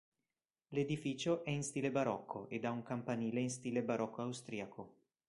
L'edificio 0.69 1.43
è 1.43 1.51
in 1.51 1.61
stile 1.61 1.91
barocco 1.91 2.49
ed 2.49 2.65
ha 2.65 2.71
un 2.71 2.81
campanile 2.81 3.39
in 3.39 3.51
stile 3.51 3.83
barocco 3.83 4.23
austriaco. 4.23 4.93